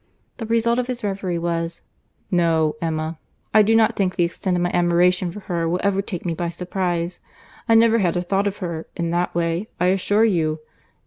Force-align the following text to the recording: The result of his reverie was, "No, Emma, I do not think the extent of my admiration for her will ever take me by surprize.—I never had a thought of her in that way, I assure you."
The 0.37 0.47
result 0.47 0.79
of 0.79 0.87
his 0.87 1.03
reverie 1.03 1.37
was, 1.37 1.83
"No, 2.31 2.75
Emma, 2.81 3.19
I 3.53 3.61
do 3.61 3.75
not 3.75 3.95
think 3.95 4.15
the 4.15 4.23
extent 4.23 4.57
of 4.57 4.63
my 4.63 4.71
admiration 4.73 5.31
for 5.31 5.41
her 5.41 5.69
will 5.69 5.79
ever 5.83 6.01
take 6.01 6.25
me 6.25 6.33
by 6.33 6.49
surprize.—I 6.49 7.75
never 7.75 7.99
had 7.99 8.17
a 8.17 8.23
thought 8.23 8.47
of 8.47 8.57
her 8.65 8.87
in 8.95 9.11
that 9.11 9.35
way, 9.35 9.67
I 9.79 9.89
assure 9.89 10.25
you." 10.25 10.57